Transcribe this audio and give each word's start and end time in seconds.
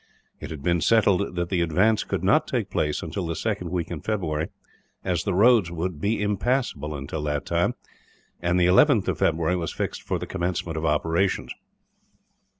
It 0.39 0.49
had 0.49 0.63
been 0.63 0.81
settled 0.81 1.35
that 1.35 1.49
the 1.49 1.61
advance 1.61 2.03
could 2.03 2.23
not 2.23 2.47
take 2.47 2.71
place 2.71 3.03
until 3.03 3.27
the 3.27 3.35
second 3.35 3.69
week 3.69 3.91
in 3.91 4.01
February, 4.01 4.47
as 5.03 5.21
the 5.23 5.33
roads 5.35 5.69
would 5.69 6.01
be 6.01 6.23
impassable 6.23 6.95
until 6.95 7.21
that 7.25 7.45
time, 7.45 7.75
and 8.39 8.59
the 8.59 8.65
11th 8.65 9.47
was 9.57 9.71
fixed 9.71 10.01
for 10.01 10.17
the 10.17 10.25
commencement 10.25 10.75
of 10.75 10.85
operations. 10.85 11.53